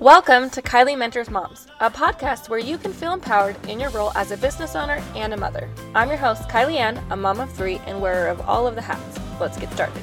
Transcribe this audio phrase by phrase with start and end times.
[0.00, 4.12] Welcome to Kylie Mentors Moms, a podcast where you can feel empowered in your role
[4.14, 5.68] as a business owner and a mother.
[5.92, 8.80] I'm your host, Kylie Ann, a mom of three and wearer of all of the
[8.80, 9.18] hats.
[9.40, 10.00] Let's get started.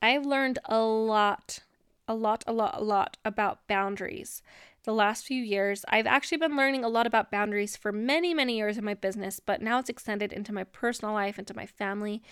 [0.00, 1.58] I've learned a lot,
[2.06, 4.40] a lot, a lot, a lot about boundaries
[4.84, 5.84] the last few years.
[5.88, 9.40] I've actually been learning a lot about boundaries for many, many years in my business,
[9.40, 12.22] but now it's extended into my personal life, into my family,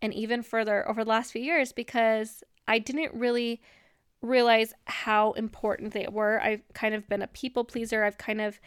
[0.00, 3.60] and even further over the last few years because I didn't really
[4.26, 6.40] realize how important they were.
[6.42, 8.04] I've kind of been a people pleaser.
[8.04, 8.60] I've kind of,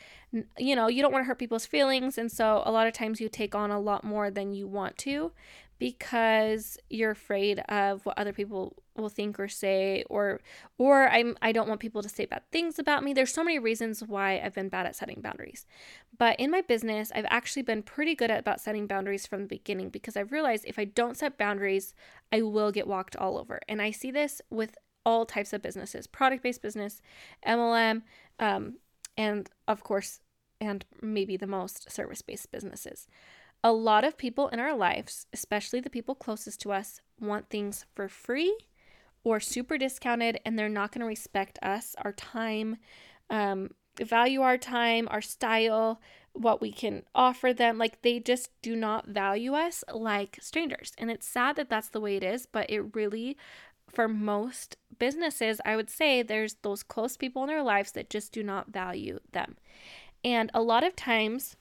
[0.57, 2.17] you know, you don't want to hurt people's feelings.
[2.17, 4.98] And so a lot of times you take on a lot more than you want
[4.99, 5.31] to
[5.79, 10.41] because you're afraid of what other people will think or say or
[10.77, 13.13] or I'm I don't want people to say bad things about me.
[13.13, 15.65] There's so many reasons why I've been bad at setting boundaries.
[16.17, 19.48] But in my business, I've actually been pretty good at about setting boundaries from the
[19.48, 21.93] beginning because I've realized if I don't set boundaries,
[22.31, 23.62] I will get walked all over.
[23.70, 24.76] And I see this with
[25.09, 27.02] all types of businesses product based business,
[27.45, 28.04] MLM,
[28.38, 28.76] um,
[29.18, 30.20] and of course,
[30.62, 33.07] and maybe the most service based businesses.
[33.63, 37.85] A lot of people in our lives, especially the people closest to us, want things
[37.96, 38.55] for free
[39.24, 42.77] or super discounted, and they're not going to respect us, our time,
[43.32, 45.99] um, value our time, our style,
[46.34, 47.79] what we can offer them.
[47.79, 50.94] Like they just do not value us like strangers.
[50.98, 53.35] And it's sad that that's the way it is, but it really
[53.91, 58.32] for most businesses, I would say there's those close people in their lives that just
[58.32, 59.57] do not value them.
[60.23, 61.55] And a lot of times,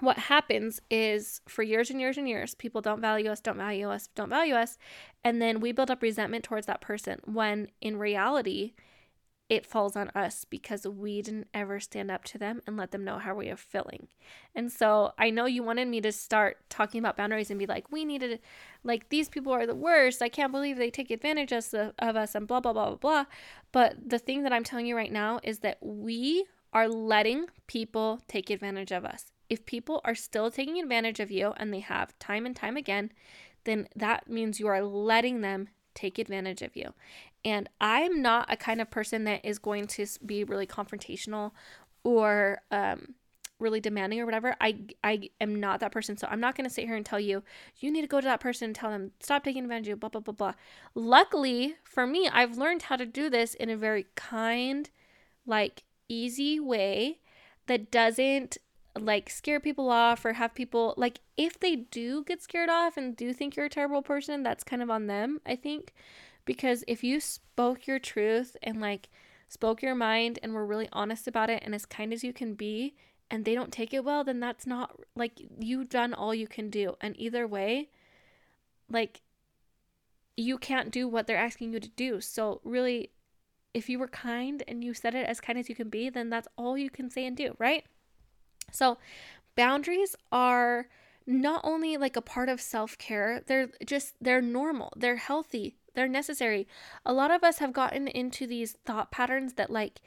[0.00, 3.88] what happens is for years and years and years, people don't value us, don't value
[3.88, 4.78] us, don't value us.
[5.22, 8.74] And then we build up resentment towards that person when in reality,
[9.48, 13.04] it falls on us because we didn't ever stand up to them and let them
[13.04, 14.08] know how we are feeling.
[14.54, 17.92] And so I know you wanted me to start talking about boundaries and be like,
[17.92, 18.40] we needed,
[18.84, 20.22] like, these people are the worst.
[20.22, 21.66] I can't believe they take advantage of,
[21.98, 23.24] of us and blah, blah, blah, blah, blah.
[23.70, 28.20] But the thing that I'm telling you right now is that we are letting people
[28.26, 29.26] take advantage of us.
[29.50, 33.12] If people are still taking advantage of you and they have time and time again,
[33.64, 36.92] then that means you are letting them take advantage of you.
[37.44, 41.52] And I'm not a kind of person that is going to be really confrontational
[42.02, 43.14] or um,
[43.58, 44.56] really demanding or whatever.
[44.60, 46.16] I I am not that person.
[46.16, 47.42] So I'm not going to sit here and tell you
[47.78, 49.96] you need to go to that person and tell them stop taking advantage of you,
[49.96, 50.54] blah blah blah blah.
[50.94, 54.90] Luckily for me, I've learned how to do this in a very kind,
[55.46, 57.18] like easy way
[57.66, 58.58] that doesn't
[58.98, 63.16] like scare people off or have people like if they do get scared off and
[63.16, 65.94] do think you're a terrible person, that's kind of on them, I think.
[66.44, 69.08] Because if you spoke your truth and like
[69.48, 72.54] spoke your mind and were really honest about it and as kind as you can
[72.54, 72.94] be
[73.30, 76.70] and they don't take it well, then that's not like you've done all you can
[76.70, 76.94] do.
[77.00, 77.88] And either way,
[78.90, 79.22] like
[80.36, 82.20] you can't do what they're asking you to do.
[82.20, 83.10] So really
[83.72, 86.30] if you were kind and you said it as kind as you can be, then
[86.30, 87.84] that's all you can say and do, right?
[88.74, 88.98] So,
[89.56, 90.88] boundaries are
[91.26, 96.66] not only like a part of self-care, they're just they're normal, they're healthy, they're necessary.
[97.06, 100.00] A lot of us have gotten into these thought patterns that like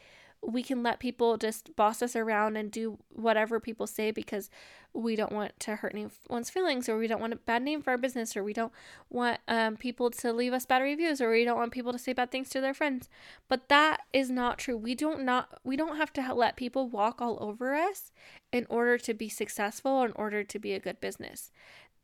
[0.47, 4.49] we can let people just boss us around and do whatever people say because
[4.93, 7.91] we don't want to hurt anyone's feelings or we don't want a bad name for
[7.91, 8.71] our business or we don't
[9.09, 12.13] want um, people to leave us bad reviews or we don't want people to say
[12.13, 13.09] bad things to their friends.
[13.49, 14.77] But that is not true.
[14.77, 18.13] We don't not we don't have to let people walk all over us
[18.53, 21.51] in order to be successful in order to be a good business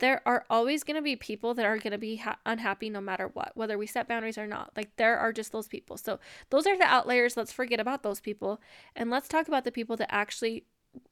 [0.04, 3.00] there are always going to be people that are going to be ha- unhappy no
[3.00, 4.72] matter what, whether we set boundaries or not.
[4.76, 5.96] Like, there are just those people.
[5.96, 6.20] So,
[6.50, 7.38] those are the outliers.
[7.38, 8.60] Let's forget about those people
[8.98, 10.66] and let's talk about the people that actually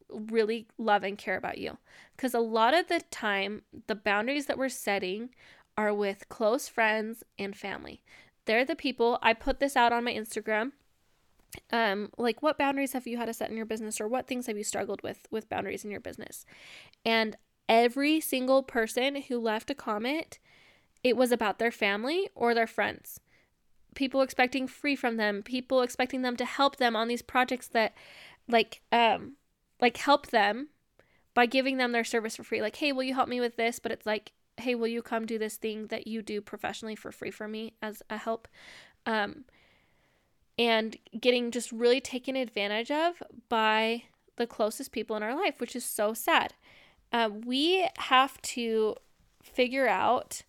[0.10, 1.78] really love and care about you.
[2.18, 5.30] Because a lot of the time, the boundaries that we're setting
[5.78, 8.04] are with close friends and family.
[8.44, 10.74] They're the people, I put this out on my Instagram
[11.74, 14.48] um like what boundaries have you had to set in your business or what things
[14.48, 16.46] have you struggled with with boundaries in your business
[17.04, 17.36] and
[17.68, 20.40] every single person who left a comment,
[21.04, 23.20] it was about their family or their friends.
[23.96, 27.94] People expecting free from them, people expecting them to help them on these projects that
[28.48, 29.34] like um
[29.80, 30.70] like help them
[31.34, 32.62] by giving them their service for free.
[32.62, 35.26] Like, "Hey, will you help me with this?" But it's like, "Hey, will you come
[35.26, 38.48] do this thing that you do professionally for free for me as a help?"
[39.06, 39.46] Um
[40.58, 44.04] and getting just really taken advantage of by
[44.36, 46.54] the closest people in our life, which is so sad
[47.12, 48.96] uh, we have to
[49.44, 50.44] figure out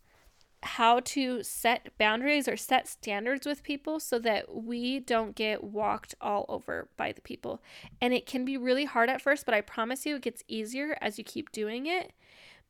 [0.65, 6.15] how to set boundaries or set standards with people so that we don't get walked
[6.21, 7.61] all over by the people.
[8.01, 10.97] And it can be really hard at first, but I promise you it gets easier
[11.01, 12.13] as you keep doing it.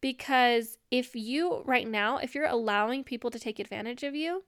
[0.00, 4.42] Because if you, right now, if you're allowing people to take advantage of you,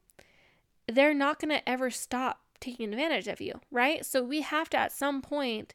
[0.90, 4.04] they're not going to ever stop taking advantage of you, right?
[4.04, 5.74] So we have to at some point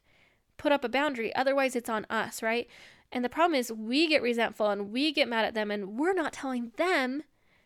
[0.58, 1.34] put up a boundary.
[1.34, 2.68] Otherwise, it's on us, right?
[3.12, 6.12] And the problem is we get resentful and we get mad at them and we're
[6.12, 7.24] not telling them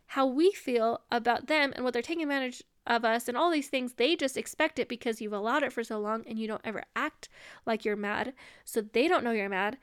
[0.09, 3.69] how we feel about them and what they're taking advantage of us and all these
[3.69, 3.95] things.
[3.95, 6.85] They just expect it because you've allowed it for so long and you don't ever
[6.95, 7.29] act
[7.67, 8.33] like you're mad.
[8.65, 9.79] So they don't know you're mad.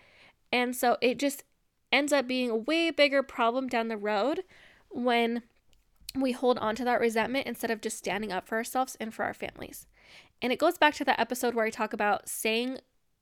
[0.51, 1.43] And so it just
[1.91, 4.43] ends up being a way bigger problem down the road
[4.89, 5.43] when
[6.15, 9.23] we hold on to that resentment instead of just standing up for ourselves and for
[9.23, 9.87] our families.
[10.41, 12.79] And it goes back to that episode where I talk about saying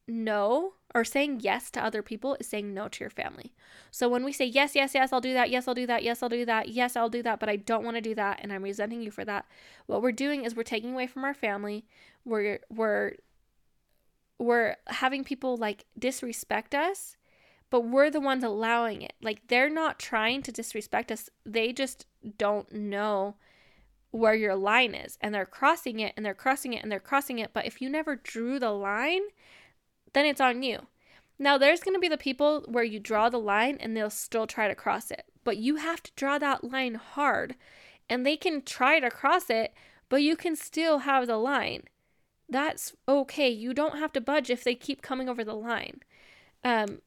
[0.09, 3.53] no or saying yes to other people is saying no to your family.
[3.91, 6.23] So when we say yes, yes, yes, I'll do that, yes, I'll do that, yes,
[6.23, 8.51] I'll do that, yes, I'll do that, but I don't want to do that and
[8.51, 9.45] I'm resenting you for that.
[9.85, 11.85] What we're doing is we're taking away from our family.
[12.25, 13.13] We're we're
[14.39, 17.17] we're having people like disrespect us,
[17.69, 19.13] but we're the ones allowing it.
[19.21, 21.29] Like they're not trying to disrespect us.
[21.45, 22.05] They just
[22.37, 23.35] don't know
[24.11, 27.39] where your line is and they're crossing it and they're crossing it and they're crossing
[27.39, 29.21] it, but if you never drew the line,
[30.13, 30.87] then it's on you.
[31.37, 34.45] Now, there's going to be the people where you draw the line and they'll still
[34.45, 37.55] try to cross it, but you have to draw that line hard.
[38.09, 39.73] And they can try to cross it,
[40.09, 41.83] but you can still have the line.
[42.49, 43.49] That's okay.
[43.49, 46.01] You don't have to budge if they keep coming over the line.
[46.63, 46.99] Um,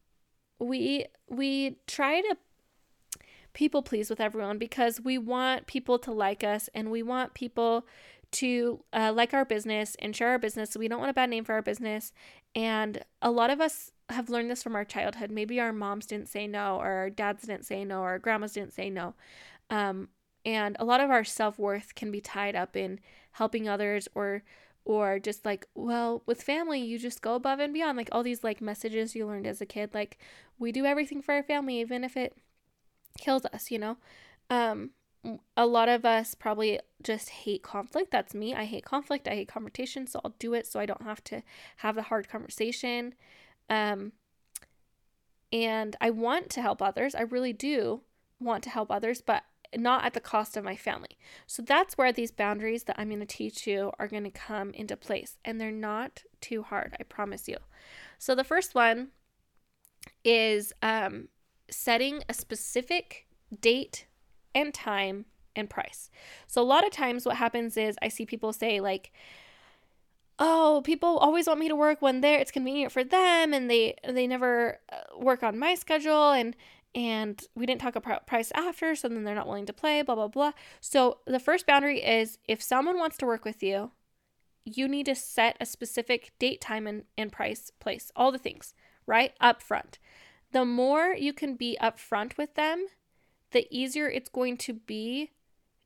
[0.58, 2.37] we we try to
[3.52, 7.84] people please with everyone because we want people to like us and we want people
[8.32, 10.76] to uh, like our business and share our business.
[10.76, 12.12] We don't want a bad name for our business.
[12.55, 15.31] And a lot of us have learned this from our childhood.
[15.31, 18.52] Maybe our moms didn't say no, or our dads didn't say no, or our grandmas
[18.52, 19.14] didn't say no.
[19.70, 20.08] Um,
[20.44, 23.00] and a lot of our self worth can be tied up in
[23.32, 24.43] helping others or
[24.85, 28.43] or just like well with family you just go above and beyond like all these
[28.43, 30.19] like messages you learned as a kid like
[30.58, 32.37] we do everything for our family even if it
[33.19, 33.96] kills us you know
[34.50, 34.90] um
[35.56, 38.10] a lot of us probably just hate conflict.
[38.10, 38.54] That's me.
[38.54, 39.28] I hate conflict.
[39.28, 40.06] I hate confrontation.
[40.06, 41.42] So I'll do it so I don't have to
[41.78, 43.14] have the hard conversation.
[43.70, 44.12] Um,
[45.52, 47.14] and I want to help others.
[47.14, 48.00] I really do
[48.40, 49.44] want to help others, but
[49.76, 51.16] not at the cost of my family.
[51.46, 54.70] So that's where these boundaries that I'm going to teach you are going to come
[54.70, 55.38] into place.
[55.44, 57.56] And they're not too hard, I promise you.
[58.18, 59.08] So the first one
[60.25, 61.28] is um,
[61.70, 63.26] setting a specific
[63.60, 64.06] date
[64.54, 66.10] and time and price.
[66.46, 69.12] So a lot of times what happens is I see people say like
[70.38, 73.94] oh, people always want me to work when they're it's convenient for them and they
[74.06, 76.56] they never uh, work on my schedule and
[76.94, 80.14] and we didn't talk about price after, so then they're not willing to play, blah
[80.14, 80.52] blah blah.
[80.81, 83.93] So the first boundary is if someone wants to work with you,
[84.64, 88.75] you need to set a specific date, time, and, and price, place, all the things,
[89.06, 89.32] right?
[89.40, 89.99] Up front.
[90.52, 92.87] The more you can be upfront with them,
[93.52, 95.31] the easier it's going to be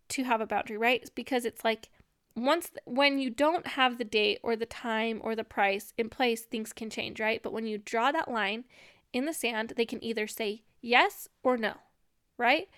[0.09, 1.09] to have a boundary, right?
[1.15, 1.89] Because it's like
[2.35, 6.43] once when you don't have the date or the time or the price in place,
[6.43, 7.43] things can change, right?
[7.43, 8.65] But when you draw that line
[9.13, 11.75] in the sand, they can either say yes or no,
[12.39, 12.69] right?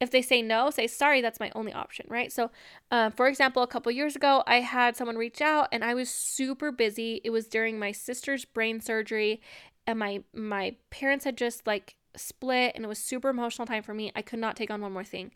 [0.00, 2.32] If they say no, say sorry, that's my only option, right?
[2.32, 2.50] So,
[2.90, 6.10] uh, for example, a couple years ago, I had someone reach out and I was
[6.10, 7.20] super busy.
[7.24, 9.40] It was during my sister's brain surgery,
[9.86, 13.94] and my my parents had just like split and it was super emotional time for
[13.94, 14.12] me.
[14.14, 15.32] I could not take on one more thing.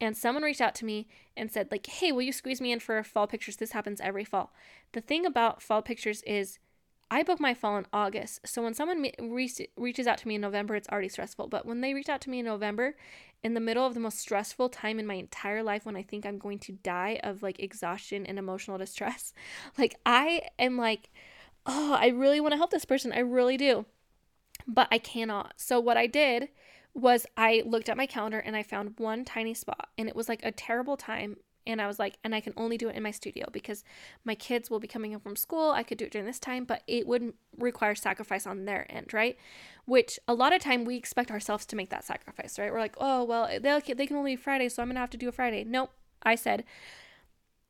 [0.00, 1.06] And someone reached out to me
[1.36, 3.56] and said like, "Hey, will you squeeze me in for fall pictures?
[3.56, 4.52] This happens every fall."
[4.92, 6.58] The thing about fall pictures is
[7.10, 8.40] I book my fall in August.
[8.44, 11.48] So when someone re- reaches out to me in November, it's already stressful.
[11.48, 12.96] But when they reach out to me in November,
[13.42, 16.24] in the middle of the most stressful time in my entire life when I think
[16.24, 19.32] I'm going to die of like exhaustion and emotional distress,
[19.78, 21.10] like I am like,
[21.66, 23.12] "Oh, I really want to help this person.
[23.12, 23.86] I really do."
[24.66, 25.54] But I cannot.
[25.56, 26.48] So what I did
[26.94, 30.28] was I looked at my calendar and I found one tiny spot and it was
[30.28, 33.02] like a terrible time and I was like and I can only do it in
[33.02, 33.84] my studio because
[34.24, 35.70] my kids will be coming home from school.
[35.70, 39.12] I could do it during this time, but it would require sacrifice on their end,
[39.12, 39.36] right?
[39.86, 42.72] Which a lot of time we expect ourselves to make that sacrifice, right?
[42.72, 45.10] We're like, "Oh, well, they they can only be Friday, so I'm going to have
[45.10, 45.90] to do a Friday." Nope.
[46.22, 46.64] I said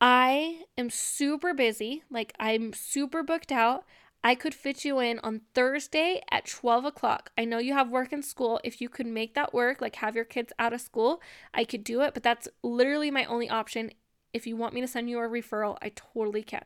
[0.01, 2.03] I am super busy.
[2.11, 3.85] Like I'm super booked out.
[4.27, 7.31] I could fit you in on Thursday at 12 o'clock.
[7.37, 8.59] I know you have work in school.
[8.65, 11.21] If you could make that work, like have your kids out of school,
[11.53, 13.91] I could do it, but that's literally my only option.
[14.33, 16.65] If you want me to send you a referral, I totally can.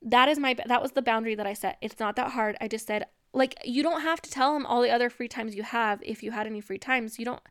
[0.00, 1.76] That is my that was the boundary that I set.
[1.80, 2.56] It's not that hard.
[2.60, 5.56] I just said like you don't have to tell them all the other free times
[5.56, 7.18] you have if you had any free times.
[7.18, 7.42] You don't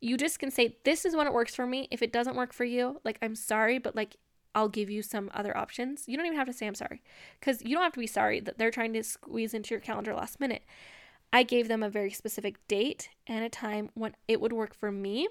[0.00, 1.88] you just can say this is when it works for me.
[1.90, 4.16] If it doesn't work for you, like I'm sorry, but like
[4.54, 6.04] I'll give you some other options.
[6.06, 7.02] You don't even have to say I'm sorry
[7.40, 10.14] because you don't have to be sorry that they're trying to squeeze into your calendar
[10.14, 10.62] last minute.
[11.32, 14.92] I gave them a very specific date and a time when it would work for
[14.92, 15.28] me.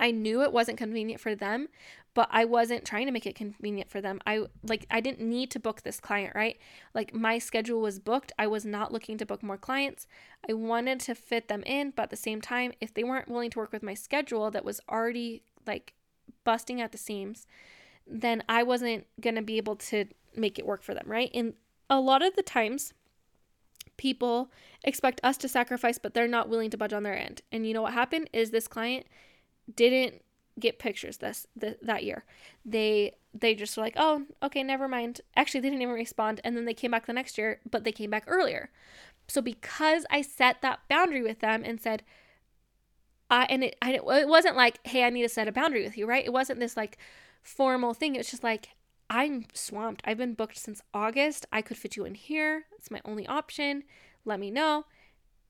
[0.00, 1.68] I knew it wasn't convenient for them,
[2.14, 4.20] but I wasn't trying to make it convenient for them.
[4.26, 6.58] I like I didn't need to book this client, right?
[6.94, 8.32] Like my schedule was booked.
[8.38, 10.06] I was not looking to book more clients.
[10.48, 13.50] I wanted to fit them in, but at the same time, if they weren't willing
[13.50, 15.94] to work with my schedule that was already like
[16.44, 17.46] busting at the seams,
[18.06, 20.06] then I wasn't going to be able to
[20.36, 21.30] make it work for them, right?
[21.34, 21.54] And
[21.88, 22.92] a lot of the times
[23.96, 24.50] people
[24.84, 27.42] expect us to sacrifice but they're not willing to budge on their end.
[27.50, 29.06] And you know what happened is this client
[29.74, 30.22] didn't
[30.58, 32.24] get pictures this, this that year.
[32.64, 36.56] They they just were like, "Oh, okay, never mind." Actually, they didn't even respond and
[36.56, 38.70] then they came back the next year, but they came back earlier.
[39.28, 42.02] So because I set that boundary with them and said,
[43.32, 45.96] I and it I, it wasn't like, "Hey, I need to set a boundary with
[45.96, 46.24] you," right?
[46.24, 46.98] It wasn't this like
[47.42, 48.14] formal thing.
[48.14, 48.68] It was just like,
[49.08, 50.02] "I'm swamped.
[50.04, 51.46] I've been booked since August.
[51.50, 52.66] I could fit you in here.
[52.76, 53.84] It's my only option.
[54.26, 54.84] Let me know."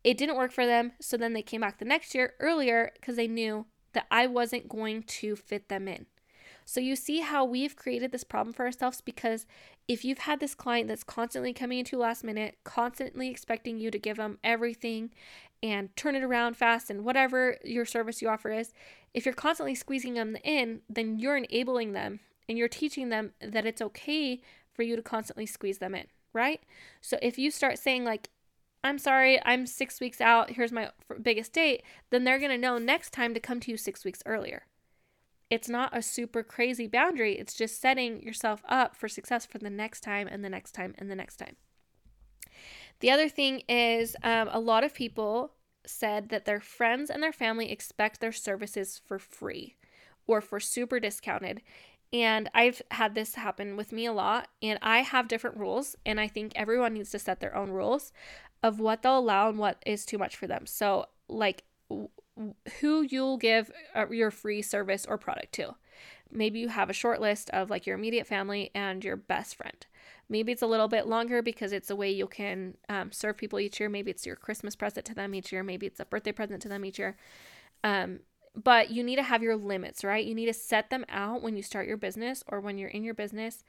[0.04, 3.16] It didn't work for them, so then they came back the next year earlier because
[3.16, 6.06] they knew that I wasn't going to fit them in.
[6.72, 9.44] So you see how we've created this problem for ourselves because
[9.88, 13.98] if you've had this client that's constantly coming into last minute, constantly expecting you to
[13.98, 15.10] give them everything
[15.62, 18.72] and turn it around fast and whatever your service you offer is,
[19.12, 23.66] if you're constantly squeezing them in, then you're enabling them and you're teaching them that
[23.66, 24.40] it's okay
[24.72, 26.62] for you to constantly squeeze them in, right?
[27.02, 28.30] So if you start saying like
[28.82, 30.52] I'm sorry, I'm six weeks out.
[30.52, 31.82] Here's my biggest date.
[32.08, 34.64] Then they're going to know next time to come to you six weeks earlier.
[35.52, 37.38] It's not a super crazy boundary.
[37.38, 40.94] It's just setting yourself up for success for the next time and the next time
[40.96, 41.56] and the next time.
[43.00, 45.52] The other thing is um, a lot of people
[45.84, 49.76] said that their friends and their family expect their services for free
[50.26, 51.60] or for super discounted.
[52.14, 56.18] And I've had this happen with me a lot, and I have different rules, and
[56.18, 58.10] I think everyone needs to set their own rules
[58.62, 60.64] of what they'll allow and what is too much for them.
[60.64, 61.64] So, like
[62.80, 65.74] who you'll give uh, your free service or product to.
[66.30, 69.86] Maybe you have a short list of like your immediate family and your best friend.
[70.28, 73.60] Maybe it's a little bit longer because it's a way you can um, serve people
[73.60, 73.90] each year.
[73.90, 75.62] Maybe it's your Christmas present to them each year.
[75.62, 77.16] Maybe it's a birthday present to them each year.
[77.84, 78.20] Um,
[78.54, 80.24] but you need to have your limits, right?
[80.24, 83.04] You need to set them out when you start your business or when you're in
[83.04, 83.62] your business.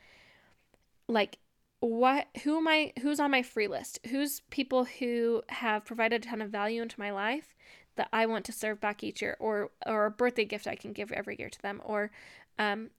[1.10, 1.38] Like
[1.84, 4.00] what who am I who's on my free list?
[4.10, 7.54] Who's people who have provided a ton of value into my life
[7.96, 10.94] that I want to serve back each year or or a birthday gift I can
[10.94, 12.12] give every year to them or
[12.60, 12.90] um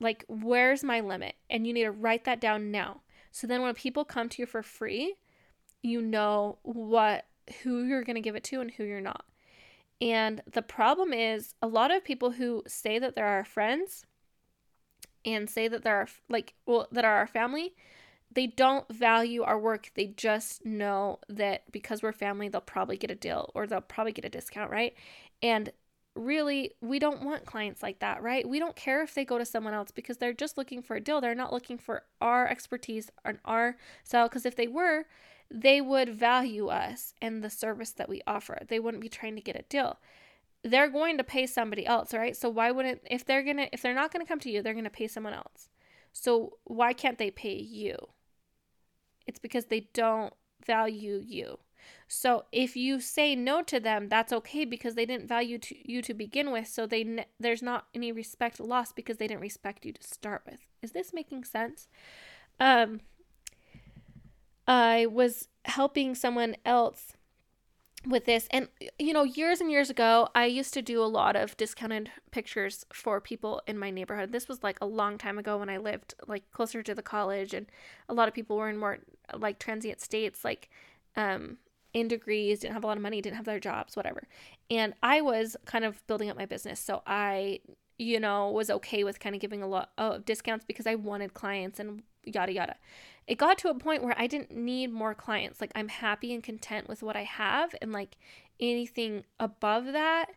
[0.00, 1.36] like where's my limit?
[1.48, 3.02] And you need to write that down now.
[3.30, 5.16] So then when people come to you for free,
[5.82, 7.26] you know what
[7.62, 9.24] who you're going to give it to and who you're not.
[10.00, 14.06] And the problem is a lot of people who say that they're our friends
[15.24, 17.74] and say that they're our, like well that are our family
[18.32, 19.90] they don't value our work.
[19.94, 24.12] They just know that because we're family, they'll probably get a deal or they'll probably
[24.12, 24.94] get a discount, right?
[25.42, 25.70] And
[26.14, 28.48] really, we don't want clients like that, right?
[28.48, 31.00] We don't care if they go to someone else because they're just looking for a
[31.00, 31.20] deal.
[31.20, 34.28] They're not looking for our expertise and our style.
[34.28, 35.06] Because if they were,
[35.50, 38.60] they would value us and the service that we offer.
[38.68, 39.98] They wouldn't be trying to get a deal.
[40.62, 42.36] They're going to pay somebody else, right?
[42.36, 44.90] So why wouldn't if they're gonna if they're not gonna come to you, they're gonna
[44.90, 45.68] pay someone else.
[46.12, 47.96] So why can't they pay you?
[49.30, 50.34] It's because they don't
[50.66, 51.60] value you.
[52.08, 56.02] So if you say no to them, that's okay because they didn't value to, you
[56.02, 56.66] to begin with.
[56.66, 60.42] So they ne- there's not any respect lost because they didn't respect you to start
[60.44, 60.58] with.
[60.82, 61.86] Is this making sense?
[62.58, 63.02] Um,
[64.66, 67.12] I was helping someone else
[68.06, 68.48] with this.
[68.50, 72.10] And you know years and years ago i used to do a lot of discounted
[72.30, 74.32] pictures for people in my neighborhood.
[74.32, 77.52] This was like a long time ago when i lived like closer to the college
[77.54, 77.66] and
[78.08, 78.98] a lot of people were in more
[79.36, 80.70] like transient states like
[81.16, 81.58] um
[81.92, 84.26] in degrees didn't have a lot of money didn't have their jobs whatever.
[84.70, 87.60] And i was kind of building up my business so i
[87.98, 91.34] you know was okay with kind of giving a lot of discounts because i wanted
[91.34, 92.76] clients and yada yada
[93.30, 95.60] it got to a point where I didn't need more clients.
[95.60, 98.16] Like I'm happy and content with what I have and like
[98.58, 100.30] anything above that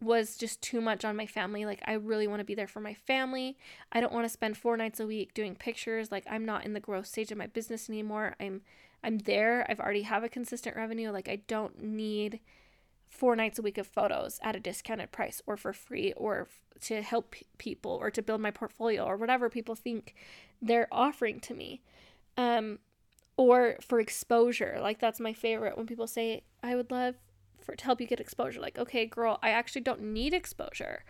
[0.00, 1.66] was just too much on my family.
[1.66, 3.58] Like I really want to be there for my family.
[3.92, 6.10] I don't want to spend 4 nights a week doing pictures.
[6.10, 8.34] Like I'm not in the growth stage of my business anymore.
[8.40, 8.62] I'm
[9.04, 9.66] I'm there.
[9.68, 11.10] I've already have a consistent revenue.
[11.10, 12.40] Like I don't need
[13.08, 16.80] four nights a week of photos at a discounted price or for free or f-
[16.82, 20.14] to help people or to build my portfolio or whatever people think
[20.60, 21.80] they're offering to me
[22.36, 22.78] um,
[23.36, 24.78] or for exposure.
[24.80, 27.16] Like that's my favorite when people say, "I would love
[27.60, 31.04] for to help you get exposure." Like, okay, girl, I actually don't need exposure.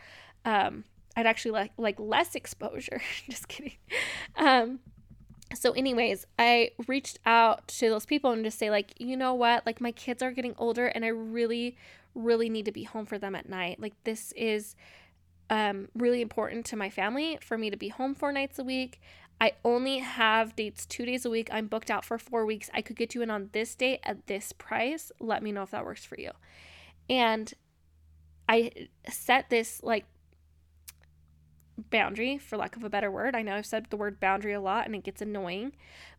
[0.45, 0.85] Um,
[1.17, 3.01] I'd actually like like less exposure.
[3.29, 3.77] Just kidding.
[4.37, 4.81] Um,
[5.55, 9.65] so anyways i reached out to those people and just say like you know what
[9.65, 11.77] like my kids are getting older and i really
[12.15, 14.77] really need to be home for them at night like this is
[15.51, 19.01] um, really important to my family for me to be home four nights a week.
[19.41, 21.49] I only have dates two days a week.
[21.53, 22.69] I'm booked out for four weeks.
[22.75, 25.13] I could get you in on this date at this price.
[25.21, 26.33] Let me know if that works for you.
[27.09, 27.53] And
[28.49, 30.07] I set this like
[31.91, 33.35] boundary, for lack of a better word.
[33.35, 35.73] I know I've said the word boundary a lot and it gets annoying,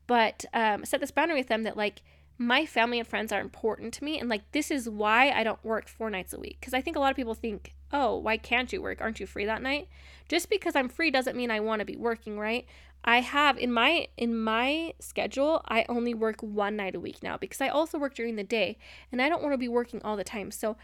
[0.08, 2.02] but um, set this boundary with them that like
[2.38, 5.64] my family and friends are important to me and like this is why I don't
[5.64, 8.38] work four nights a week because I think a lot of people think, "Oh, why
[8.38, 9.02] can't you work?
[9.02, 9.90] Aren't you free that night?"
[10.30, 12.66] Just because I'm free doesn't mean I want to be working, right?
[13.04, 17.38] I have in my in my schedule, I only work one night a week now
[17.38, 18.78] because I also work during the day
[19.12, 20.52] and I don't want to be working all the time.
[20.52, 20.78] So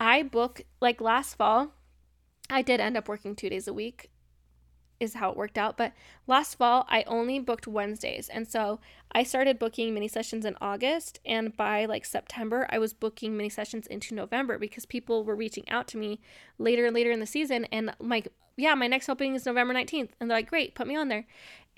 [0.00, 1.72] I book like last fall,
[2.50, 4.10] I did end up working 2 days a week
[5.00, 5.76] is how it worked out.
[5.76, 5.92] But
[6.26, 8.28] last fall, I only booked Wednesdays.
[8.28, 8.80] And so
[9.12, 11.20] I started booking mini sessions in August.
[11.24, 15.68] And by like September, I was booking mini sessions into November because people were reaching
[15.68, 16.20] out to me
[16.58, 17.66] later and later in the season.
[17.66, 20.10] And like, yeah, my next opening is November 19th.
[20.18, 21.26] And they're like, great, put me on there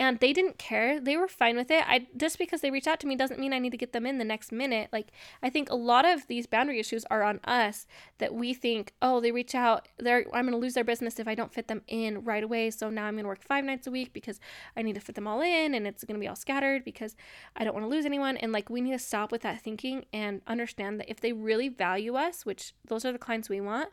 [0.00, 0.98] and they didn't care.
[0.98, 1.84] They were fine with it.
[1.86, 4.06] I just because they reached out to me doesn't mean i need to get them
[4.06, 4.88] in the next minute.
[4.92, 5.08] Like
[5.42, 7.86] i think a lot of these boundary issues are on us
[8.18, 11.28] that we think oh they reach out they're i'm going to lose their business if
[11.28, 12.70] i don't fit them in right away.
[12.70, 14.40] So now i'm going to work five nights a week because
[14.74, 17.14] i need to fit them all in and it's going to be all scattered because
[17.54, 18.38] i don't want to lose anyone.
[18.38, 21.68] And like we need to stop with that thinking and understand that if they really
[21.68, 23.90] value us which those are the clients we want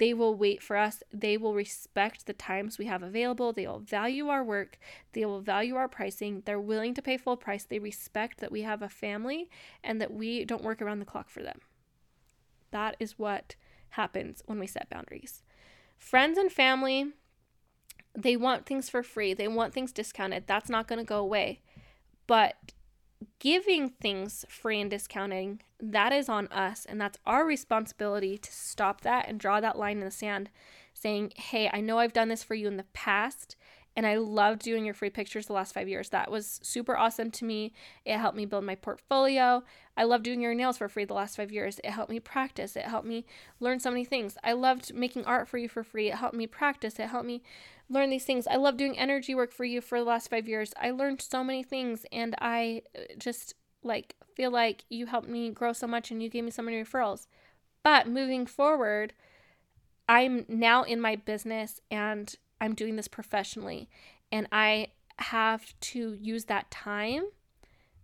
[0.00, 1.02] they will wait for us.
[1.12, 3.52] They will respect the times we have available.
[3.52, 4.78] They will value our work.
[5.12, 6.42] They will value our pricing.
[6.46, 7.64] They're willing to pay full price.
[7.64, 9.50] They respect that we have a family
[9.84, 11.60] and that we don't work around the clock for them.
[12.70, 13.56] That is what
[13.90, 15.42] happens when we set boundaries.
[15.98, 17.12] Friends and family,
[18.16, 20.44] they want things for free, they want things discounted.
[20.46, 21.60] That's not going to go away.
[22.26, 22.72] But
[23.38, 26.86] giving things free and discounting, that is on us.
[26.86, 30.50] And that's our responsibility to stop that and draw that line in the sand,
[30.94, 33.56] saying, Hey, I know I've done this for you in the past.
[34.00, 36.08] And I loved doing your free pictures the last five years.
[36.08, 37.74] That was super awesome to me.
[38.06, 39.62] It helped me build my portfolio.
[39.94, 41.80] I loved doing your nails for free the last five years.
[41.84, 42.76] It helped me practice.
[42.76, 43.26] It helped me
[43.60, 44.38] learn so many things.
[44.42, 46.08] I loved making art for you for free.
[46.08, 46.98] It helped me practice.
[46.98, 47.42] It helped me
[47.90, 48.46] learn these things.
[48.46, 50.72] I love doing energy work for you for the last five years.
[50.80, 55.50] I learned so many things and I uh, just like feel like you helped me
[55.50, 57.26] grow so much and you gave me so many referrals.
[57.82, 59.12] But moving forward,
[60.08, 63.88] I'm now in my business and I'm doing this professionally
[64.30, 67.24] and I have to use that time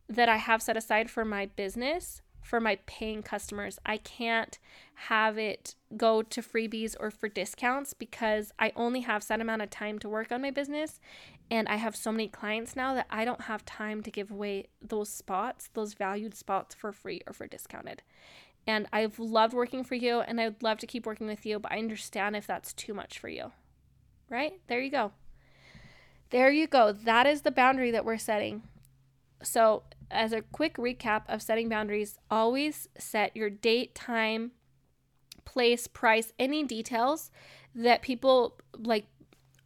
[0.09, 3.79] that I have set aside for my business for my paying customers.
[3.85, 4.59] I can't
[4.95, 9.71] have it go to freebies or for discounts because I only have set amount of
[9.71, 11.01] time to work on my business
[11.51, 14.69] and I have so many clients now that I don't have time to give away
[14.81, 18.03] those spots, those valued spots for free or for discounted.
[18.67, 21.73] And I've loved working for you and I'd love to keep working with you, but
[21.73, 23.53] I understand if that's too much for you.
[24.29, 24.61] Right?
[24.67, 25.13] There you go.
[26.31, 26.93] There you go.
[26.93, 28.63] That is the boundary that we're setting.
[29.43, 34.53] So, as a quick recap of setting boundaries, always set your date, time,
[35.45, 37.31] place, price, any details
[37.75, 39.07] that people like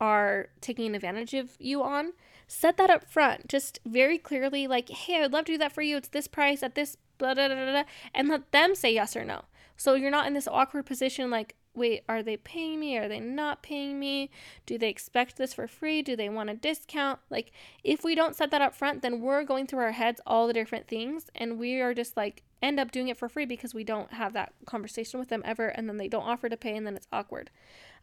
[0.00, 2.12] are taking advantage of you on.
[2.46, 3.48] Set that up front.
[3.48, 5.96] Just very clearly, like, hey, I'd love to do that for you.
[5.96, 9.24] It's this price at this, blah, blah, blah, blah, and let them say yes or
[9.24, 9.42] no.
[9.76, 12.96] So you're not in this awkward position like, wait, are they paying me?
[12.98, 14.30] Are they not paying me?
[14.66, 16.02] Do they expect this for free?
[16.02, 17.18] Do they want a discount?
[17.30, 20.46] Like, if we don't set that up front, then we're going through our heads all
[20.46, 23.72] the different things and we are just like, end up doing it for free because
[23.72, 26.76] we don't have that conversation with them ever and then they don't offer to pay
[26.76, 27.50] and then it's awkward.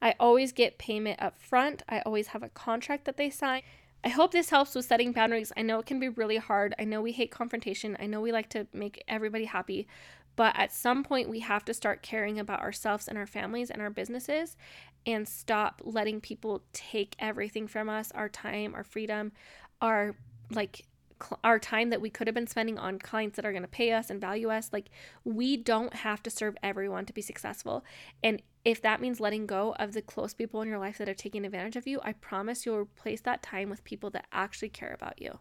[0.02, 1.84] I always get payment up front.
[1.88, 3.62] I always have a contract that they sign.
[4.04, 5.52] I hope this helps with setting boundaries.
[5.58, 6.74] I know it can be really hard.
[6.80, 7.98] I know we hate confrontation.
[8.00, 9.88] I know we like to make everybody happy,
[10.38, 13.82] but at some point, we have to start caring about ourselves and our families and
[13.82, 14.56] our businesses
[15.06, 19.34] and stop letting people take everything from us our time, our freedom,
[19.82, 20.16] our
[20.50, 20.86] like
[21.44, 23.92] our time that we could have been spending on clients that are going to pay
[23.92, 24.70] us and value us.
[24.72, 24.92] Like
[25.24, 27.84] we don't have to serve everyone to be successful.
[28.24, 31.16] And if that means letting go of the close people in your life that are
[31.16, 34.94] taking advantage of you i promise you'll replace that time with people that actually care
[34.94, 35.40] about you.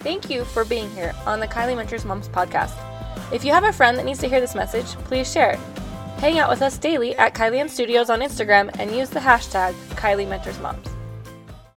[0.00, 2.99] Thank you for being here on the kylie mentors moms podcast
[3.32, 5.58] if you have a friend that needs to hear this message, please share it.
[6.18, 10.28] Hang out with us daily at Kylie Studios on Instagram and use the hashtag Kylie
[10.28, 10.99] Mentors Moms.